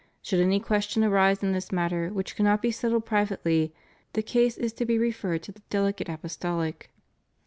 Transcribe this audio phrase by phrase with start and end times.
[0.23, 3.71] Should any question arise in this matter which cannot be settled pri vately,
[4.13, 6.89] the case is to be referred to the Delegate Apostolic.